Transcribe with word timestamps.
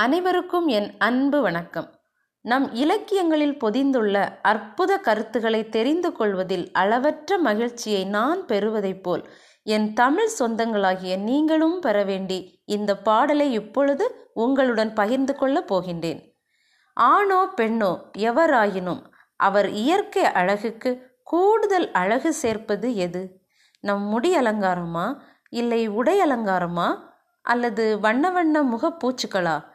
அனைவருக்கும் 0.00 0.66
என் 0.66 0.94
அன்பு 0.98 1.40
வணக்கம். 1.40 2.00
நம் 2.40 2.72
இலக்கியங்களில் 2.72 3.58
பொதிந்துள்ள 3.58 4.38
அற்புத 4.42 4.98
கருத்துக்களை 4.98 5.68
தெரிந்து 5.68 6.12
கொள்வதில் 6.12 6.72
அளவற்ற 6.72 7.38
மகிழ்ச்சியை 7.38 8.04
நான் 8.04 8.46
பெறுவதைப் 8.46 9.02
போல் 9.02 9.30
என் 9.62 9.92
தமிழ் 9.92 10.28
சொந்தங்களாகிய 10.38 11.18
நீங்களும் 11.18 11.80
பெற 11.80 12.02
வேண்டி 12.02 12.62
இந்த 12.64 12.96
பாடலை 12.96 13.52
இப்பொழுது 13.52 14.30
உங்களுடன் 14.34 14.92
பகிர்ந்து 14.92 15.36
கொள்ளப் 15.36 15.74
போகின்றேன். 15.74 16.34
ஆணோ 16.94 17.52
பெண்ணோ 17.56 18.00
எவராயினும் 18.18 19.02
அவர் 19.36 19.68
இயற்கை 19.68 20.24
அழகுக்கு 20.24 21.18
கூடுதல் 21.22 21.90
அழகு 21.90 22.32
சேர்ப்பது 22.32 22.96
எது? 22.96 23.40
நம் 23.80 24.02
முடி 24.02 24.36
அலங்காரமா? 24.36 25.20
இல்லை 25.48 25.86
உடை 25.86 26.20
அலங்காரமா? 26.20 27.08
அல்லது 27.42 28.00
வண்ண 28.00 28.30
வண்ண 28.30 28.62
முகப்பூச்சுக்களா 28.62 29.69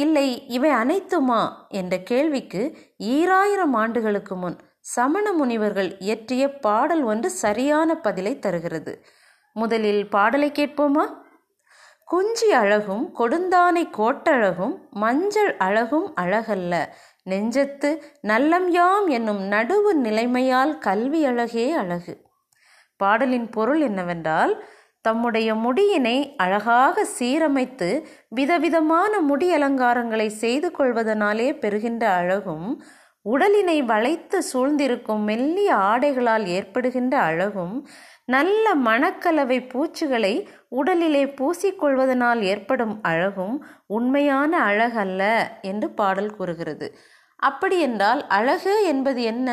இல்லை 0.00 0.28
இவை 0.46 0.70
அனைத்துமா? 0.70 1.40
என்ற 1.68 1.94
கேள்விக்கு 2.02 2.62
ஈராயிரம் 2.98 3.74
ஆண்டுகளுக்கு 3.74 4.34
முன் 4.36 4.56
சமண 4.80 5.32
முனிவர்கள் 5.32 5.90
இயற்றிய 5.98 6.44
பாடல் 6.58 7.02
ஒன்று 7.02 7.30
சரியான 7.30 7.96
பதிலை 7.96 8.38
தருகிறது. 8.38 8.94
முதலில் 9.52 10.02
பாடலை 10.08 10.50
கேட்போமா? 10.50 11.04
குஞ்சி 12.12 12.48
அழகும் 12.60 13.04
கொடுந்தானை 13.18 13.82
கோட்டழகும் 13.98 14.74
மஞ்சள் 14.90 15.56
அழகும் 15.56 16.08
அழகல்ல. 16.20 16.74
நெஞ்சத்து 17.30 17.90
நல்லம் 18.22 18.68
யாம் 18.68 19.06
என்னும் 19.06 19.42
நடுவு 19.50 19.92
நிலைமையால் 20.04 20.78
கல்வி 20.78 21.24
அழகே 21.24 21.66
அழகு. 21.72 22.14
பாடலின் 23.00 23.48
பொருள் 23.50 23.80
என்னவென்றால் 23.80 24.52
தம்முடைய 25.04 25.54
முடியினை 25.54 26.16
அழகாக 26.36 27.04
சீரமைத்து 27.18 27.88
விதவிதமான 28.28 29.20
முடி 29.20 29.54
அலங்காரங்களை 29.54 30.26
செய்து 30.26 30.68
கொள்வதனாலே 30.78 31.58
பெறுகின்ற 31.58 32.04
அழகும் 32.12 32.66
உடலினை 33.26 33.84
வளைத்து 33.84 34.38
சூழ்ந்திருக்கும் 34.52 35.24
மெல்லிய 35.24 35.70
ஆடைகளால் 35.74 36.46
ஏற்படுகின்ற 36.46 37.14
அழகும் 37.20 37.74
நல்ல 38.24 38.74
மணக்கலவை 38.74 39.58
பூச்சுகளை 39.72 40.34
உடலிலே 40.70 41.24
பூசிக்கொள்வதனால் 41.38 42.40
ஏற்படும் 42.42 42.94
அழகும் 43.02 43.56
உண்மையான 43.86 44.52
அழகல்ல 44.64 45.22
என்று 45.62 45.90
பாடல் 45.90 46.34
கூறுகிறது. 46.36 46.88
அப்படியென்றால் 47.42 48.26
அழகு 48.26 48.74
என்பது 48.86 49.22
என்ன? 49.22 49.48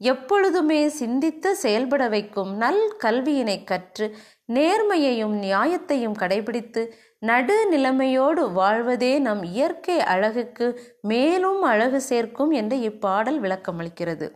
எப்பொழுதுமே 0.00 0.88
சிந்தித்து 0.88 1.56
செயல்பட 1.56 2.08
வைக்கும் 2.08 2.50
நல் 2.56 2.96
கல்வியினை 3.04 3.64
கற்று 3.64 4.06
நேர்மையையும் 4.52 5.34
நியாயத்தையும் 5.42 6.16
கடைபிடித்து 6.18 6.82
நடு 7.18 7.56
நிலைமையோடு 7.70 8.52
வாழ்வதே 8.52 9.18
நம் 9.18 9.42
இயற்கை 9.42 10.00
அழகுக்கு 10.00 10.66
மேலும் 11.02 11.62
அழகு 11.62 12.00
சேர்க்கும் 12.00 12.50
என்று 12.50 12.80
இப்பாடல் 12.80 13.40
விளக்கமளிக்கிறது. 13.40 14.28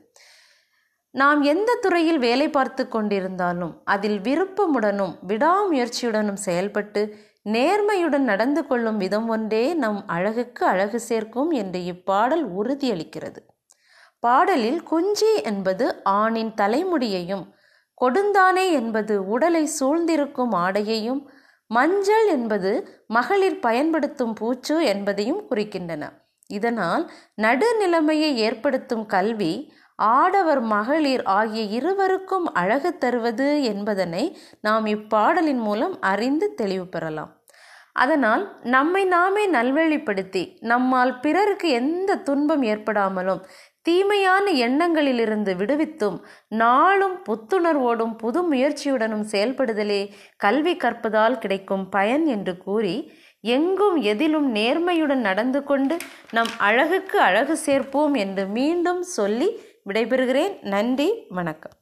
நாம் 1.14 1.42
எந்த 1.42 1.78
துறையில் 1.80 2.18
வேலை 2.18 2.48
பார்த்து 2.48 2.88
கொண்டிருந்தாலும் 2.88 3.74
அதில் 3.84 4.20
விருப்பமுடனும் 4.20 5.14
விடாமுயற்சியுடனும் 5.28 6.42
செயல்பட்டு 6.46 7.02
நேர்மையுடன் 7.44 8.26
நடந்து 8.32 8.66
கொள்ளும் 8.66 8.96
விதம் 8.96 9.28
ஒன்றே 9.28 9.74
நம் 9.74 10.02
அழகுக்கு 10.06 10.66
அழகு 10.66 11.00
சேர்க்கும் 11.00 11.50
என்று 11.50 11.84
இப்பாடல் 11.84 12.44
உறுதியளிக்கிறது. 12.58 13.40
பாடலில் 14.20 14.82
குஞ்சி 14.90 15.42
என்பது 15.42 16.02
ஆணின் 16.02 16.52
தலைமுடியையும் 16.54 17.44
கொடுந்தானே 18.00 18.72
என்பது 18.72 19.26
உடலை 19.26 19.70
சூழ்ந்திருக்கும் 19.80 20.54
ஆடையையும் 20.54 21.28
மஞ்சள் 21.66 22.26
என்பது 22.26 22.70
மகளிர் 23.06 23.58
பயன்படுத்தும் 23.60 24.34
பூச்சு 24.34 24.82
என்பதையும் 24.84 25.42
குறிக்கின்றன. 25.50 26.04
இதனால் 26.46 27.10
நடுநிலைமையை 27.42 28.34
ஏற்படுத்தும் 28.34 29.06
கல்வி 29.06 29.72
ஆடவர் 29.94 30.60
மகளிர் 30.60 31.24
ஆகிய 31.24 31.62
இருவருக்கும் 31.62 32.52
அழகு 32.52 32.98
தருவது 32.98 33.62
என்பதனை 33.62 34.38
நாம் 34.60 34.86
இப்பாடலின் 34.86 35.62
மூலம் 35.62 36.00
அறிந்து 36.00 36.54
தெளிவு 36.54 36.86
பெறலாம். 36.86 37.39
அதனால் 37.92 38.58
நம்மை 38.62 39.04
நாமே 39.04 39.48
நல்வழிப்படுத்தி 39.48 40.56
நம்மால் 40.60 41.20
பிறருக்கு 41.20 41.68
எந்த 41.68 42.16
துன்பம் 42.16 42.62
ஏற்படாமலும் 42.62 43.42
தீமையான 43.82 44.50
எண்ணங்களிலிருந்து 44.50 45.52
விடுவித்தும் 45.56 46.18
நாளும் 46.48 47.16
புத்துணர்வோடும் 47.28 48.14
புது 48.16 48.52
முயற்சியுடனும் 48.52 49.24
செயல்படுதலே 49.32 50.10
கல்வி 50.36 50.76
கற்பதால் 50.76 51.38
கிடைக்கும் 51.38 51.88
பயன் 51.88 52.26
என்று 52.26 52.56
கூறி 52.56 53.12
எங்கும் 53.40 53.96
எதிலும் 53.96 54.54
நேர்மையுடன் 54.54 55.20
நடந்து 55.20 55.62
கொண்டு 55.62 55.96
நம் 56.30 56.52
அழகுக்கு 56.58 57.18
அழகு 57.20 57.56
சேர்ப்போம் 57.56 58.14
என்று 58.14 58.46
மீண்டும் 58.46 59.02
சொல்லி 59.02 59.60
விடைபெறுகிறேன். 59.88 60.62
நன்றி 60.62 61.26
வணக்கம். 61.28 61.72